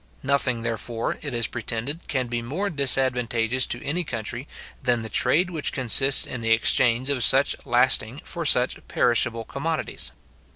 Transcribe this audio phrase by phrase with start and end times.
[0.23, 4.47] Nothing, therefore, it is pretended, can be more disadvantageous to any country,
[4.81, 10.11] than the trade which consists in the exchange of such lasting for such perishable commodities.